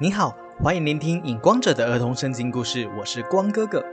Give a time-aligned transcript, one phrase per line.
[0.00, 3.84] 你好，欢迎聆听影光者的儿童圣经故事，我是光哥哥。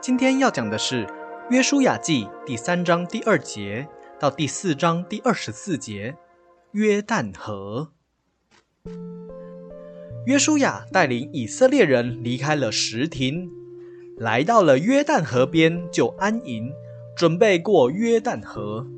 [0.00, 1.06] 今天要讲的是
[1.48, 3.86] 《约书亚记》第三章第二节
[4.18, 6.16] 到第四章第二十四节。
[6.72, 7.92] 约旦河，
[10.26, 13.48] 约书亚带领以色列人离开了什亭，
[14.18, 16.72] 来到了约旦河边就安营，
[17.16, 18.88] 准备过约旦河。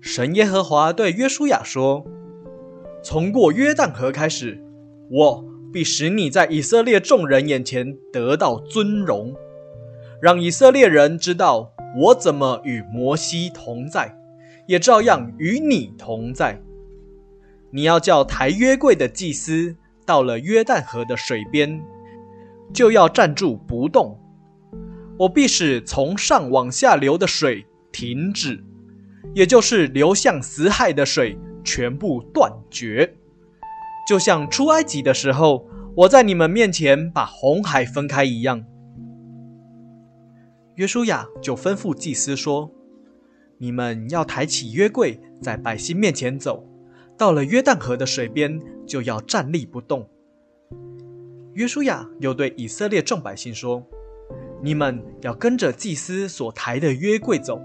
[0.00, 2.06] 神耶和华对约书亚说
[3.02, 4.64] ：“从过约旦河开始，
[5.10, 5.44] 我。”
[5.74, 9.34] 必使你在以色列众人眼前得到尊荣，
[10.22, 14.16] 让以色列人知道我怎么与摩西同在，
[14.68, 16.62] 也照样与你同在。
[17.72, 19.74] 你要叫抬约柜的祭司
[20.06, 21.82] 到了约旦河的水边，
[22.72, 24.16] 就要站住不动。
[25.18, 28.62] 我必使从上往下流的水停止，
[29.34, 33.12] 也就是流向死海的水全部断绝。
[34.06, 38.64] 就像出埃及的时候，我在你们面前把红海分开一样。
[40.74, 42.70] 约书亚就吩咐祭司说
[43.58, 46.66] ：“你们要抬起约柜，在百姓面前走，
[47.16, 50.08] 到了约旦河的水边，就要站立不动。”
[51.54, 53.86] 约书亚又对以色列众百姓说
[54.60, 57.62] ：“你们要跟着祭司所抬的约柜走，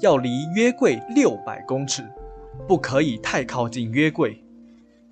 [0.00, 2.02] 要离约柜六百公尺，
[2.66, 4.42] 不可以太靠近约柜。”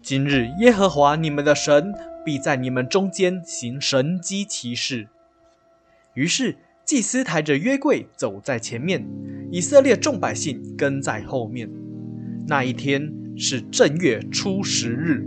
[0.09, 1.93] 今日耶和华你们的神
[2.25, 5.09] 必在你们中间行神机骑士。
[6.15, 9.05] 于是祭司抬着约柜走在前面，
[9.51, 11.69] 以色列众百姓跟在后面。
[12.47, 15.27] 那一天是正月初十日，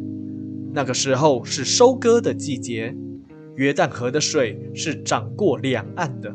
[0.71, 2.95] 那个时候是收割的季节，
[3.57, 6.33] 约旦河的水是涨过两岸的。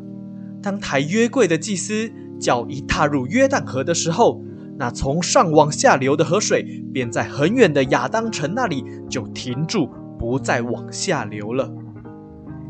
[0.63, 4.45] 当抬约柜的祭司脚一踏入约旦河的时候，
[4.77, 11.73] 那从上往下流的河水，便在很远的亚当城那里就停住，不再往下流了。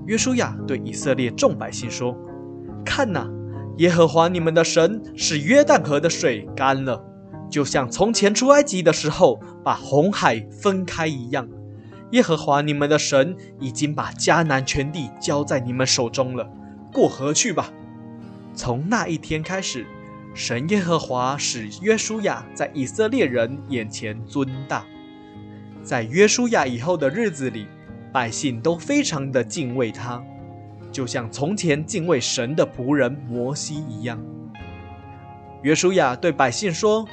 [0.07, 2.15] 约书亚对以色列众百姓说
[2.85, 3.27] ：“看哪，
[3.79, 7.03] 耶和华你们的神使约旦河的水干了，
[7.49, 11.49] 就像从前出埃及的时候把红海分开一样。
[12.11, 16.47] 耶和华你们的神已经把迦南全地交在你们手中了，
[16.93, 17.73] 过河去吧。
[18.55, 19.87] 从那一天开始。”
[20.35, 24.85] 神耶和华使约书亚在以色列人眼前尊大，
[25.81, 27.69] 在约书亚以后的日子里，
[28.13, 30.21] 百姓都非常的敬畏他，
[30.91, 34.21] 就像从前敬畏神的仆人摩西一样。
[35.63, 37.07] 约书亚对百姓说：“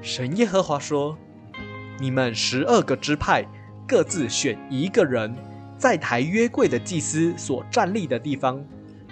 [0.00, 1.18] 神耶和华说，
[1.98, 3.44] 你们十二个支派
[3.88, 5.34] 各自选一个人，
[5.76, 8.64] 在抬约柜的祭司所站立的地方，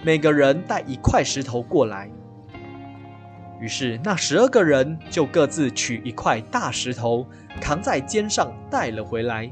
[0.04, 2.08] 每个人带一块石头过来。”
[3.60, 7.26] 于是，那十二个人就各自取一块大石头，
[7.60, 9.50] 扛在肩上带了回来。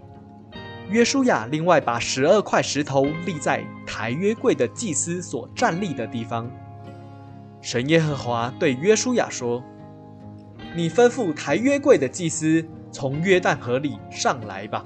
[0.88, 6.48] 约书亚另外把十二块石头立在抬约柜的祭司所站立的地方。
[7.60, 9.60] 神耶和华对约书亚说
[10.76, 14.84] ：“你吩咐抬约柜的祭司从约旦河里上来吧。”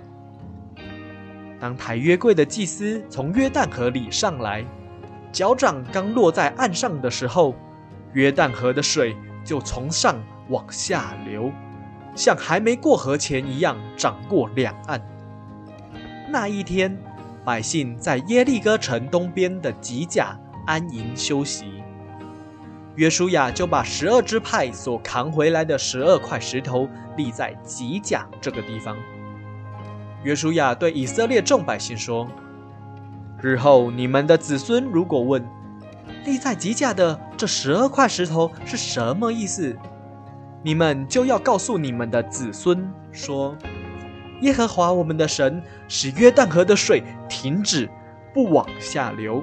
[1.61, 4.65] 当抬约柜的祭司从约旦河里上来，
[5.31, 7.55] 脚掌刚落在岸上的时候，
[8.13, 10.17] 约旦河的水就从上
[10.49, 11.53] 往下流，
[12.15, 15.01] 像还没过河前一样涨过两岸。
[16.29, 16.97] 那一天，
[17.45, 21.83] 百姓在耶利哥城东边的吉甲安营休息。
[22.97, 28.97] 约书亚就把十二支派所扛回来的十二块石头立在吉甲这个地方。
[30.23, 32.29] 约书亚对以色列众百姓说
[33.41, 35.43] ：“日后你们的子孙如果问，”
[36.25, 39.77] 立在吉甲的这十二块石头是什么意思？
[40.63, 43.57] 你们就要告诉你们的子孙说：
[44.43, 47.89] 耶和华我们的神使约旦河的水停止，
[48.35, 49.43] 不往下流，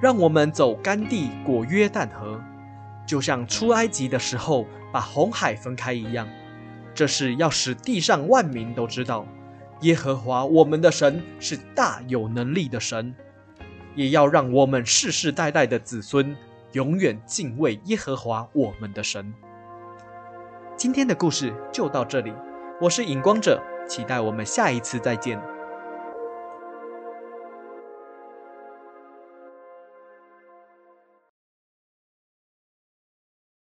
[0.00, 2.40] 让我们走干地过约旦河，
[3.06, 6.26] 就像出埃及的时候把红海分开一样。
[6.94, 9.24] 这是要使地上万民都知道，
[9.80, 13.14] 耶和华我们的神是大有能力的神。
[13.94, 16.36] 也要让我们世世代代的子孙
[16.72, 19.32] 永远敬畏耶和华我们的神。
[20.76, 22.32] 今天的故事就到这里，
[22.80, 25.40] 我是影光者，期待我们下一次再见。